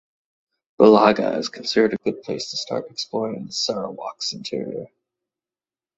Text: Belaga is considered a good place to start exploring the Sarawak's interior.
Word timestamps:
Belaga 0.79 1.37
is 1.37 1.49
considered 1.49 1.93
a 1.93 1.97
good 1.97 2.23
place 2.23 2.49
to 2.49 2.57
start 2.57 2.89
exploring 2.89 3.45
the 3.45 3.51
Sarawak's 3.51 4.33
interior. 4.33 4.87